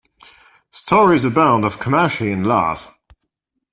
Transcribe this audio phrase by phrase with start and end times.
[0.71, 2.91] Stories abound of Komachi in love.